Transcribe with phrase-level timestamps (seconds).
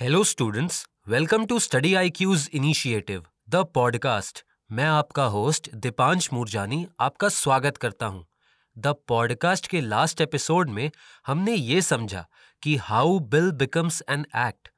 [0.00, 6.86] Hello students welcome to study I Q's initiative the podcast मैं आपका host Deepansh Moorjani
[7.00, 8.26] आपका स्वागत करता हूँ।
[8.78, 10.90] द पॉडकास्ट के लास्ट एपिसोड में
[11.26, 12.26] हमने ये समझा
[12.62, 14.68] कि how bill becomes an act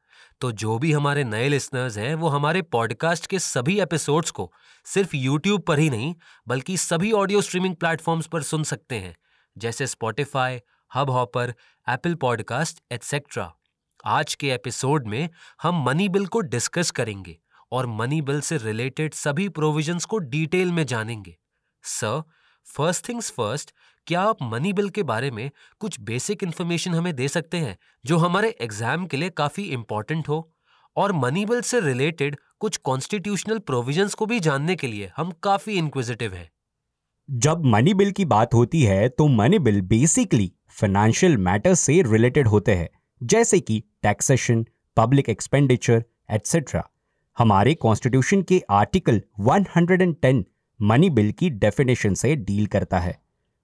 [0.41, 4.53] तो जो भी हमारे नए लिसनर्स हैं, वो हमारे पॉडकास्ट के सभी एपिसोड्स को
[4.85, 6.15] सिर्फ़ यूट्यूब पर ही नहीं,
[6.49, 9.17] बल्कि सभी ऑडियो स्ट्रीमिंग प्लेटफॉर्म्स पर सुन सकते हैं,
[9.59, 10.61] जैसे Spotify
[11.11, 11.55] Hubhopper
[11.89, 13.55] Apple podcast etcetera
[14.05, 15.29] आज के एपिसोड में
[15.63, 17.37] हम मनी बिल को डिस्कस करेंगे
[17.73, 21.37] और मनी बिल से रिलेटेड सभी प्रोविजंस को डिटेल में जानेंगे।
[21.85, 22.23] सर,
[22.67, 23.73] फ़र्स्ट थिंग्स फ़र्स्ट,
[24.07, 28.17] क्या आप मनी बिल के बारे में कुछ बेसिक इन्फॉर्मेशन हमें दे सकते हैं जो
[28.17, 30.51] हमारे एग्ज़ाम के लिए काफ़ी इंपॉर्टेंट हो?
[30.97, 35.73] और मनी बिल से रिलेटेड कुछ कॉन्स्टिट्यूशनल प्रोविजंस को भी जानने के लिए हम काफ़ी
[35.73, 36.51] इंक्विजिटिव हैं।
[37.29, 42.49] जब मनी बिल की बात होती है तो money bill basically financial matters से रिलेटेड
[42.49, 42.89] होते हैं।
[43.23, 46.83] जैसे कि टैक्सेशन पब्लिक एक्सपेंडिचर एटसेट्रा
[47.39, 50.43] हमारे कॉन्स्टिट्यूशन के आर्टिकल 110
[50.81, 53.19] मनी बिल की डेफिनेशन से डील करता है।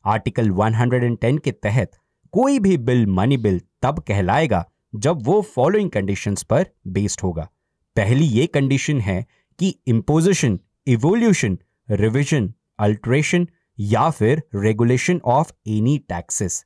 [0.04, 1.90] आर्टिकल 110 के तहत
[2.32, 7.48] कोई भी बिल मनी बिल तब कहलाएगा जब वो फॉलोइंग कंडीशंस पर बेस्ड होगा।
[7.96, 9.26] पहली ये कंडीशन है
[9.58, 11.58] कि इम्पोजिशन इवोल्यूशन
[11.90, 16.64] रिविजन अल्ट्रेशन या फिर रेगुलेशन ऑफ़ एनी टैक्सेस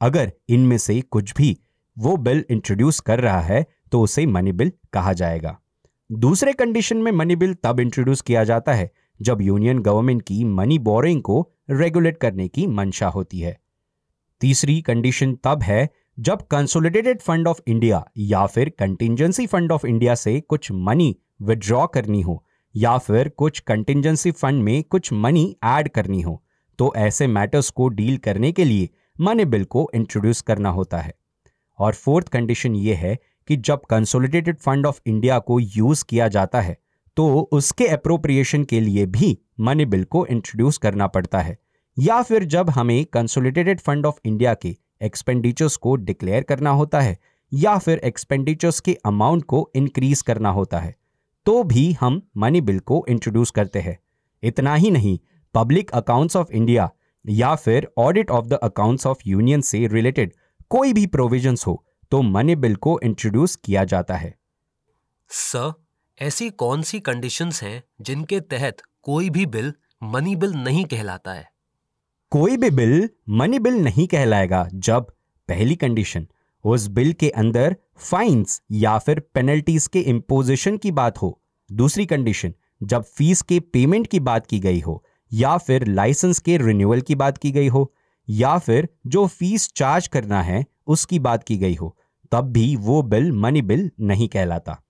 [0.00, 1.58] अगर इनमें से कुछ भी
[1.96, 5.58] वो बिल इंट्रोड्यूस कर रहा है तो उसे मनी बिल कहा जाएगा।
[6.10, 8.90] दूसरे कंडीशन में मनी बिल तब इंट्रोड्यूस किया जाता है,
[9.20, 13.58] जब यूनियन गवर्नमेंट की मनी बोरिंग को रेगुलेट करने की मंशा होती है।
[14.40, 20.14] तीसरी कंडीशन तब है, जब कंसोलिडेटेड फंड ऑफ़ इंडिया या फिर कंटिजेंसी फंड ऑफ़ इंडिया
[20.14, 25.88] से कुछ मनी विड्रॉ करनी हो, या फिर कुछ कंटिजेंसी फंड में कुछ मनी ऐड
[25.88, 26.42] करनी हो
[26.78, 28.88] तो ऐसे मैटर्स को डील करने के लिए
[29.20, 31.12] मनी बिल को इंट्रोड्यूस करना होता है।
[31.78, 36.60] और फोर्थ कंडीशन ये है कि जब कंसोलिडेटेड फंड ऑफ़ इंडिया को यूज़ किया जाता
[36.60, 36.76] है
[37.16, 41.56] तो उसके अप्रोप्रिएशन के लिए भी मनी बिल को इंट्रोड्यूस करना पड़ता है।
[41.96, 47.18] या फिर जब हमें कंसोलिडेटेड फंड ऑफ़ इंडिया के एक्सपेंडिचर्स को डिक्लेयर करना होता है,
[47.52, 50.94] या फिर एक्सपेंडिचर्स के अमाउंट को इंक्रीज करना होता है
[51.46, 53.98] तो भी हम मनी बिल को इंट्रोड्यूस करते हैं।
[54.42, 55.18] इतना ही नहीं
[55.54, 56.90] पब्लिक अकाउंट्स ऑफ़ इंडिया
[57.24, 60.32] या फिर audit of the accounts of union से रिलेटेड
[60.72, 64.34] कोई भी प्रोविजंस हो तो मनी बिल को इंट्रोड्यूस किया जाता है।
[65.30, 65.72] सर
[66.18, 69.72] ऐसी कौन सी कंडीशंस हैं जिनके तहत कोई भी बिल
[70.02, 71.48] मनी बिल नहीं कहलाता है?
[72.30, 75.12] कोई भी बिल मनी बिल नहीं कहलाएगा जब
[75.48, 76.26] पहली कंडीशन
[76.64, 81.40] उस बिल के अंदर फाइन्स या फिर पेनल्टीज के इम्पोजिशन की बात हो।
[81.70, 85.02] दूसरी कंडीशन जब फ़ीस के पेमेंट की बात की गई हो
[85.32, 87.92] या फिर लाइसेंस के रिन्यूअल की बात की गई हो।
[88.28, 91.96] या फिर जो फ़ीस चार्ज करना है, उसकी बात की गई हो,
[92.32, 94.82] तब भी वो बिल मनी बिल नहीं कहलाता।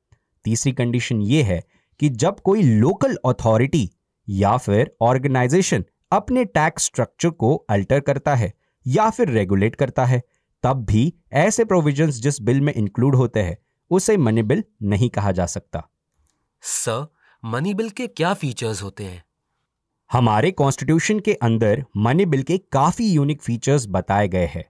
[0.44, 1.64] तीसरी कंडीशन ये है
[2.00, 3.90] कि जब कोई लोकल अथॉरिटी
[4.28, 8.52] या फिर ऑर्गेनाइजेशन अपने टैक्स स्ट्रक्चर को अल्टर करता है
[8.86, 10.22] या फिर रेगुलेट करता है,
[10.62, 13.58] तब भी ऐसे प्रोविजंस जिस बिल में इंक्लूड होते हैं,
[13.90, 15.88] उसे मनी बिल नहीं कहा जा सकता।
[16.60, 17.06] सर,
[17.44, 19.24] मनी बिल के क्या फीचर्स होते हैं?
[20.12, 24.64] हमारे कॉन्स्टिट्यूशन के अंदर मनी बिल के काफ़ी यूनिक फीचर्स बताए गए हैं।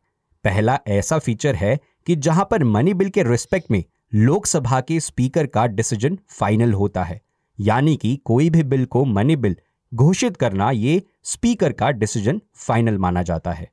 [0.45, 3.83] पहला ऐसा फीचर है कि जहाँ पर मनी बिल के रिस्पेक्ट में
[4.15, 7.21] लोकसभा के स्पीकर का डिसीज़न फाइनल होता है।
[7.59, 9.57] यानी कि कोई भी बिल को मनी बिल
[9.95, 13.69] घोषित करना ये स्पीकर का डिसीज़न फाइनल माना जाता है।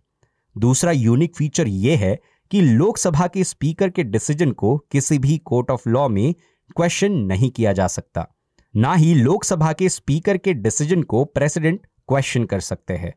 [0.56, 2.18] दूसरा यूनिक फीचर यह है
[2.52, 6.34] कि लोकसभा के स्पीकर के डिसीज़न को किसी भी कोर्ट ऑफ़ लॉ में
[6.76, 8.28] क्वेश्चन नहीं किया जा सकता।
[8.76, 13.14] ना ही लोकसभा के स्पीकर के डिसीज़न को प्रेसिडेंट क्वेश्चन कर सकते हैं।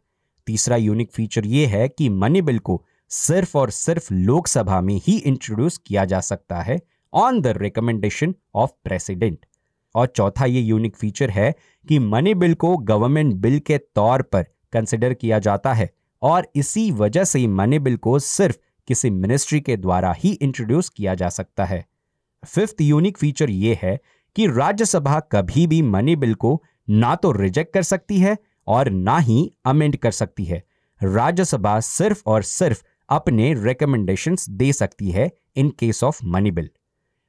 [0.46, 5.16] तीसरा यूनिक फीचर यह है कि मनी बिल को सिर्फ़ और सिर्फ़ लोकसभा में ही
[5.16, 6.80] इंट्रोड्यूस किया जा सकता है
[7.12, 9.38] on the recommendation of president
[9.94, 11.54] और चौथा ये यूनिक फीचर है
[11.88, 15.91] कि मनी बिल को गवर्नमेंट बिल के तौर पर कंसिडर किया जाता है
[16.22, 18.56] और इसी वजह से मनी बिल को सिर्फ़
[18.88, 21.84] किसी मिनिस्ट्री के द्वारा ही इंट्रोड्यूस किया जा सकता है।
[22.44, 23.98] फिफ्थ यूनिक फीचर ये है
[24.36, 28.36] कि राज्यसभा कभी भी मनी बिल को ना तो रिजेक्ट कर सकती है
[28.66, 30.62] और ना ही अमेंड कर सकती है।
[31.00, 36.70] राज्यसभा सिर्फ़ और सिर्फ़ अपने रिकमेंडेशंस दे सकती है in case of money bill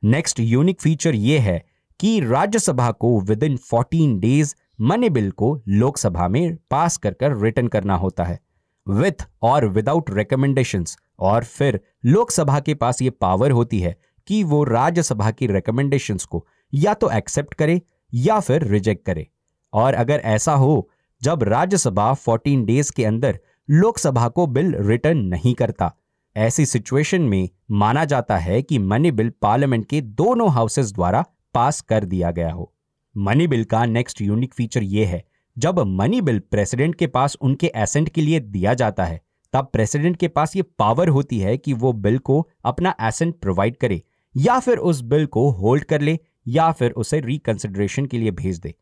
[0.04, 1.64] next unique feature यह है
[2.00, 7.68] कि राज्यसभा को within fourteen days money bill को लोकसभा में पास कर कर रिटर्न
[7.68, 8.40] करना होता है।
[8.88, 13.96] विथ और विदाउट रिकमेंडेशंस और फिर लोकसभा के पास ये पावर होती है
[14.28, 17.82] कि वो राज्यसभा की रिकमेंडेशंस को या तो एक्सेप्ट करे
[18.14, 19.28] या फिर रिजेक्ट करे।
[19.74, 20.90] और अगर ऐसा हो,
[21.22, 23.40] जब राज्यसभा 14 डेज़ के अंदर
[23.70, 25.96] लोकसभा को बिल रिटर्न नहीं करता,
[26.38, 31.82] ऐसी सिचुएशन में माना जाता है कि मनी बिल पार्लियामेंट के दोनों हाउसेस द्वारा पास
[31.82, 32.74] कर दिया गया हो।
[33.18, 35.24] मनी बिल का नेक्स्ट यूनिक फीचर यह है,
[35.58, 39.22] जब मनी बिल प्रेसिडेंट के पास उनके एसेंट के लिए दिया जाता है,
[39.54, 43.78] तब प्रेसिडेंट के पास ये पावर होती है कि वो बिल को अपना एसेंट प्रोवाइड
[43.78, 44.04] करे
[44.38, 48.60] या फिर उस बिल को होल्ड कर ले या फिर उसे रिकंसिडरेशन के लिए भेज
[48.60, 48.76] दे।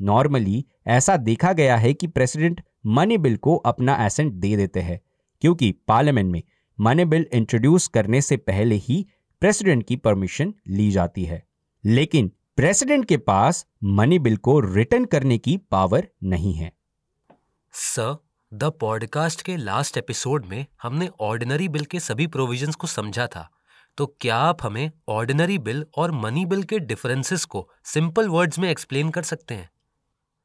[0.00, 5.00] नॉर्मली ऐसा देखा गया है कि प्रेसिडेंट मनी बिल को अपना एसेंट दे देते हैं,
[5.40, 6.42] क्योंकि पार्लियामेंट में
[6.80, 9.06] मनी बिल इंट्रोड्यूस करने से पहले ही
[9.40, 11.46] प्रेसिडेंट की परमिशन ली जाती है।
[11.84, 16.72] लेकिन प्रेसिडेंट के पास मनी बिल को रिटर्न करने की पावर नहीं है।
[17.72, 18.16] सर
[18.54, 23.50] द पॉडकास्ट के लास्ट एपिसोड में हमने ऑर्डिनरी बिल के सभी प्रोविजंस को समझा था।
[23.98, 28.70] तो क्या आप हमें ऑर्डिनरी बिल और मनी बिल के डिफरेंसेस को सिंपल वर्ड्स में
[28.70, 29.68] एक्सप्लेन कर सकते हैं?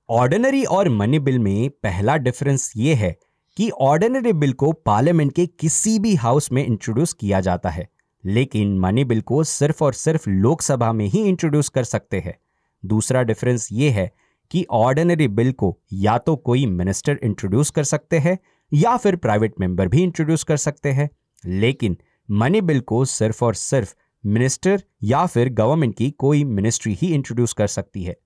[0.10, 3.16] ऑर्डिनरी और मनी बिल में पहला डिफरेंस ये है
[3.58, 7.88] कि ऑर्डिनरी बिल को पार्लियामेंट के किसी भी हाउस में इंट्रोड्यूस किया जाता है,
[8.24, 12.38] लेकिन मनी बिल को सिर्फ़ और सिर्फ़ लोकसभा में ही इंट्रोड्यूस कर सकते हैं।
[12.84, 14.12] दूसरा डिफरेंस ये है
[14.52, 18.38] कि ऑर्डिनरी बिल को या तो कोई मिनिस्टर इंट्रोड्यूस कर सकते हैं
[18.72, 21.10] या फिर प्राइवेट मेंबर भी इंट्रोड्यूस कर सकते हैं,
[21.44, 21.98] लेकिन
[22.34, 23.96] मनी बिल को सिर्फ़ और सिर्फ़
[24.26, 28.18] मिनिस्टर या फिर गवर्नमेंट की कोई मिनिस्ट्री ही इंट्रोड्यूस कर सकती है।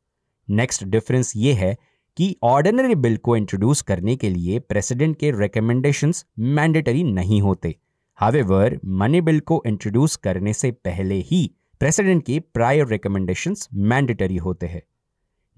[0.49, 1.77] नेक्स्ट डिफरेंस ये है
[2.17, 7.75] कि ऑर्डिनरी बिल को इंट्रोड्यूस करने के लिए प्रेसिडेंट के रिकमेंडेशंस मैंडेटरी नहीं होते।
[8.15, 14.67] हावेवर मनी बिल को इंट्रोड्यूस करने से पहले ही प्रेसिडेंट के प्रायर रिकमेंडेशंस मैंडेटरी होते
[14.67, 14.81] हैं।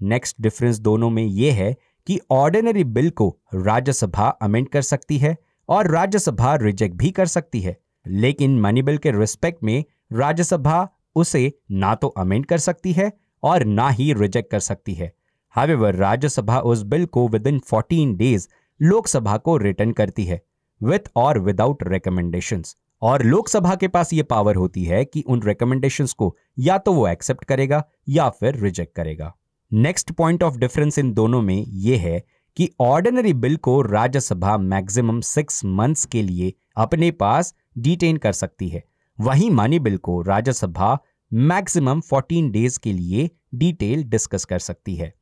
[0.02, 1.76] नेक्स्ट डिफरेंस दोनों में यह है
[2.06, 5.36] कि ऑर्डिनरी बिल को राज्यसभा अमेंड कर सकती है
[5.68, 7.76] और राज्यसभा रिजेक्ट भी कर सकती है।
[8.10, 13.12] लेकिन मनी बिल के रिस्पेक्ट में राज्यसभा उसे ना तो अमेंड कर सकती है
[13.42, 15.12] और ना ही रिजेक्ट कर सकती है।
[15.54, 18.48] हावेवर राज्यसभा उस बिल को within fourteen days
[18.80, 20.42] Lok Sabha को रिटर्न करती है
[20.82, 22.62] विथ और विदाउट रिकमेंडेशन
[23.02, 27.08] और लोकसभा के पास ये पावर होती है कि उन रिकमेंडेशन को या तो वो
[27.08, 29.34] एक्सेप्ट करेगा या फिर रिजेक्ट करेगा।
[29.72, 32.24] Next point of difference in दोनों में यह है
[32.56, 38.68] कि ऑर्डिनरी बिल को राज्यसभा मैक्सिमम सिक्स मंथ्स के लिए अपने पास डिटेन कर सकती
[38.68, 38.82] है।
[39.18, 40.98] वहीं मनी बिल को राज्यसभा
[41.32, 45.12] मैक्सिमम 14 डेज़ के लिए डिटेल डिस्कस कर सकती है।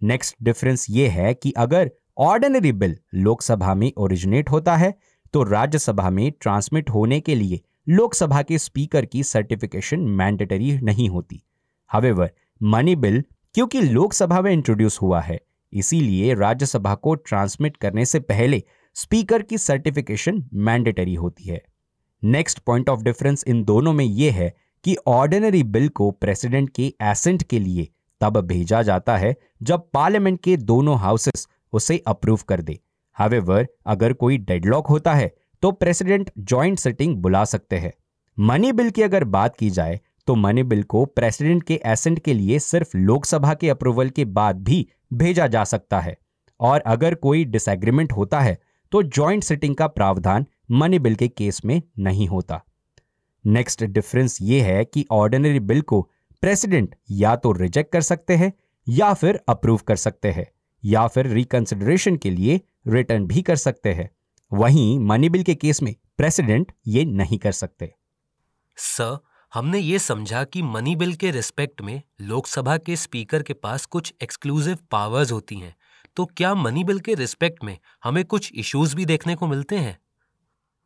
[0.00, 4.94] नेक्स्ट डिफरेंस ये है कि अगर ऑर्डिनरी बिल लोकसभा में ओरिजिनेट होता है
[5.34, 11.42] तो राज्यसभा में ट्रांसमिट होने के लिए लोकसभा के स्पीकर की सर्टिफिकेशन मैंडेटरी नहीं होती।
[11.90, 12.30] हवेवर
[12.60, 13.22] मनी बिल
[13.54, 15.40] क्योंकि लोकसभा में इंट्रोड्यूस हुआ है,
[15.72, 18.62] इसीलिए राज्यसभा को ट्रांसमिट करने से पहले
[18.96, 21.62] स्पीकर की सर्टिफिकेशन मैंडेटरी होती है।
[22.22, 24.52] Next point of difference in दोनों में यह है
[24.84, 27.88] कि ऑर्डिनरी बिल को प्रेसिडेंट के एसेंट के लिए
[28.20, 32.78] तब भेजा जाता है जब पार्लियामेंट के दोनों हाउसेस उसे अप्रूव कर दे।
[33.16, 35.30] हावेवर अगर कोई डेडलॉक होता है
[35.62, 37.92] तो प्रेसिडेंट ज्वाइंट सिटिंग बुला सकते हैं।
[38.38, 42.34] मनी बिल की अगर बात की जाए तो मनी बिल को प्रेसिडेंट के एसेंट के
[42.34, 46.16] लिए सिर्फ़ लोकसभा के अप्रूवल के बाद भी भेजा जा सकता है।
[46.60, 48.58] और अगर कोई डिसएग्रीमेंट होता है
[48.92, 52.60] तो ज्वाइंट सिटिंग का प्रावधान मनी बिल के केस में नहीं होता।
[53.44, 56.00] नेक्स्ट डिफरेंस ये है कि ऑर्डिनरी बिल को
[56.42, 58.52] प्रेसिडेंट या तो रिजेक्ट कर सकते हैं
[58.86, 60.46] या फिर अप्रूव कर सकते हैं,
[60.82, 64.08] या फिर रिकंसिडरेशन के लिए रिटर्न भी कर सकते हैं।
[64.50, 67.92] वहीं मनी बिल के केस में प्रेसिडेंट ये नहीं कर सकते।
[68.78, 69.18] सर
[69.52, 74.12] हमने ये समझा कि मनी बिल के रिस्पेक्ट में लोकसभा के स्पीकर के पास कुछ
[74.22, 75.74] एक्सक्लूसिव पावर्स होती हैं।
[76.16, 79.98] तो क्या मनी बिल के रिस्पेक्ट में हमें कुछ इश्यूज़ भी देखने को मिलते हैं?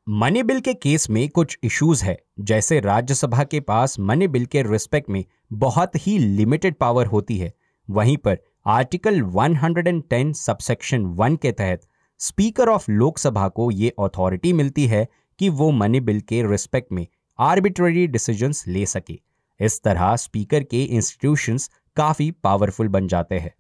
[0.08, 4.62] मनी बिल के केस में कुछ इश्यूज़ है। जैसे राज्यसभा के पास मनी बिल के
[4.62, 7.52] रिस्पेक्ट में बहुत ही लिमिटेड पावर होती है।
[7.90, 14.86] वहीं पर आर्टिकल 110 सबसेक्शन 1 के तहत स्पीकर ऑफ़ लोकसभा को ये अथॉरिटी मिलती
[14.86, 17.06] है कि वो मनी बिल के रिस्पेक्ट में
[17.38, 19.20] आर्बिट्ररी डिसीजंस ले सके।
[19.60, 23.54] इस तरह स्पीकर के इंस्टीट्यूशंस काफ़ी पावरफुल बन जाते हैं।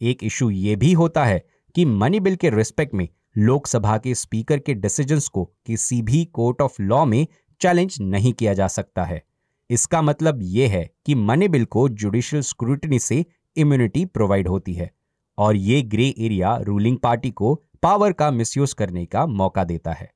[0.00, 1.42] एक इशू ये भी होता है
[1.74, 6.62] कि मनी बिल के रिस्पेक्ट में लोकसभा के स्पीकर के डिसीजंस को किसी भी कोर्ट
[6.62, 7.26] ऑफ़ लॉ में
[7.60, 9.22] चैलेंज नहीं किया जा सकता है।
[9.70, 13.24] इसका मतलब यह है कि मनी बिल को जुडिशियल स्क्रूटनी से
[13.56, 14.90] इम्यूनिटी प्रोवाइड होती है
[15.38, 20.10] और ये ग्रे एरिया रूलिंग पार्टी को पावर का मिसयूज करने का मौका देता है।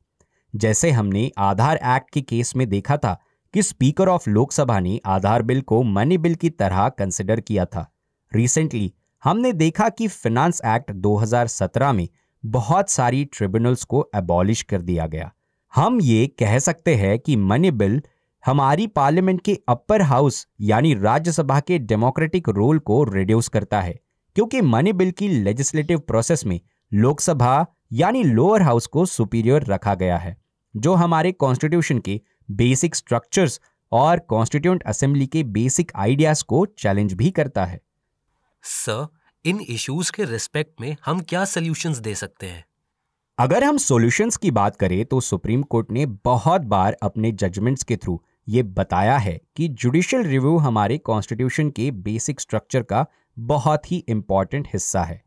[0.55, 3.21] जैसे हमने आधार एक्ट के केस में देखा था
[3.55, 7.89] कि स्पीकर ऑफ़ लोकसभा ने आधार बिल को मनी बिल की तरह कंसिडर किया था।
[8.33, 8.93] रिसेंटली
[9.25, 12.09] हमने देखा कि फिनेंस एक्ट 2017 में
[12.45, 15.31] बहुत सारी ट्रिब्यूनल्स को एबॉलिश कर दिया गया।
[15.73, 18.00] हम ये कह सकते हैं कि मनी बिल
[18.45, 23.95] हमारी पार्लियामेंट के अपर हाउस यानी राज्यसभा के डेमोक्रेटिक रोल को रिड्यूस करता है,
[24.37, 26.61] क्योंकि मनी बिल की लेजिस्लेटिव प्रोसेस में
[26.93, 30.37] लोकसभा यानी लोअर हाउस को सुपीरियर रखा गया है,
[30.75, 33.61] जो हमारे कॉन्स्टिट्यूशन के बेसिक स्ट्रक्चर्स
[33.93, 37.81] और कॉन्स्टिट्यूंट असेंबली के बेसिक आइडियाज़ को चैलेंज भी करता है।
[38.64, 39.07] सर,
[39.45, 42.64] इन इश्यूज़ के रिस्पेक्ट में हम क्या सोल्यूशंस दे सकते हैं?
[43.38, 47.97] अगर हम सॉल्यूशंस की बात करें तो सुप्रीम कोर्ट ने बहुत बार अपने जजमेंट्स के
[47.97, 53.07] थ्रू ये बताया है कि जुडिशियल रिव्यू हमारे कॉन्स्टिट्यूशन के बेसिक स्ट्रक्चर का
[53.38, 55.23] बहुत ही इंपॉर्टेंट हिस्सा है।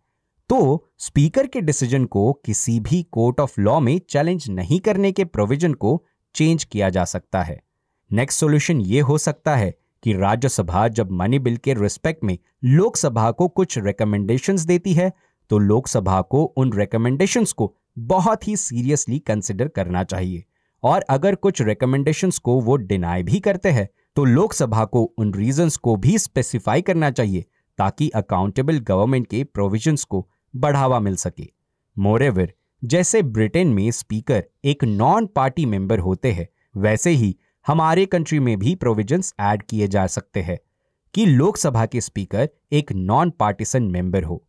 [0.49, 5.25] तो स्पीकर के डिसीज़न को किसी भी कोर्ट ऑफ़ लॉ में चैलेंज नहीं करने के
[5.25, 6.03] प्रोविज़न को
[6.35, 7.61] चेंज किया जा सकता है।
[8.11, 9.73] नेक्स्ट सॉल्यूशन ये हो सकता है
[10.03, 15.11] कि राज्यसभा जब मनी बिल के रिस्पेक्ट में लोकसभा को कुछ रिकमेंडेशंस देती है
[15.51, 20.43] तो लोकसभा को उन रिकमेंडेशंस को बहुत ही सीरियसली कंसिडर करना चाहिए।
[20.83, 25.77] और अगर कुछ रिकमेंडेशंस को वो डिनाई भी करते हैं तो लोकसभा को उन रीजंस
[25.77, 27.45] को भी स्पेसिफाई करना चाहिए,
[27.79, 31.47] ताकि अकाउंटेबल गवर्नमेंट के प्रोविजंस को बढ़ावा मिल सके।
[31.97, 36.47] मोरेवर जैसे ब्रिटेन में स्पीकर एक नॉन पार्टी मेंबर होते हैं,
[36.77, 37.35] वैसे ही
[37.65, 40.57] हमारे कंट्री में भी प्रोविजंस ऐड किए जा सकते हैं
[41.13, 44.43] कि लोकसभा के स्पीकर एक नॉन पार्टीसन मेंबर हो।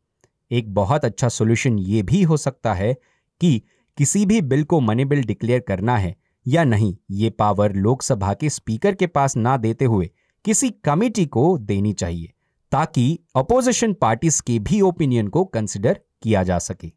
[0.50, 2.92] एक बहुत अच्छा सोल्यूशन ये भी हो सकता है
[3.40, 3.62] कि
[3.98, 6.14] किसी भी बिल को मनी बिल डिक्लेयर करना है
[6.46, 10.10] या नहीं, ये पावर लोकसभा के स्पीकर के पास ना देते हुए
[10.44, 12.32] किसी कमेटी को देनी चाहिए,
[12.72, 16.92] ताकि अपोजिशन पार्टीज़ के भी ओपिनियन को कंसिडर किया जा सके।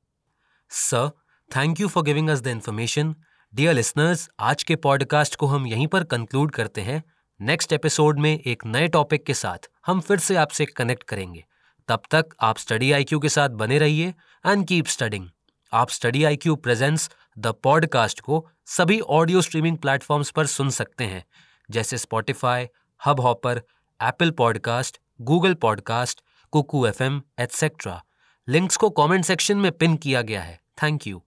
[0.72, 1.10] Sir
[1.52, 3.16] thank you for giving us the information
[3.54, 7.02] dear listeners आज के पॉडकास्ट को हम यहीं पर कंक्लूड करते हैं।
[7.40, 11.44] नेक्स्ट एपिसोड में एक नए टॉपिक के साथ हम फिर से आपसे कनेक्ट करेंगे।
[11.88, 14.14] तब तक आप स्टडी आईक्यू के साथ बने रहिए
[14.46, 15.28] एंड कीप स्टडिंग
[15.74, 21.24] आप study IQ presents the podcast को सभी ऑडियो स्ट्रीमिंग प्लेटफॉर्म्स पर सुन सकते हैं,
[21.70, 22.68] जैसे Spotify
[23.20, 23.62] Hubhopper
[24.00, 28.02] Apple podcast Google podcast Kuku F M etcetera
[28.48, 31.24] links को कमेंट सेक्शन में पिन किया गया है। Thank you